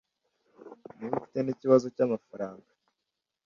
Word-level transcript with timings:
niba 0.97 1.15
ufite 1.19 1.39
n’ikibazo 1.41 1.85
cy’amafaranga 1.95 2.69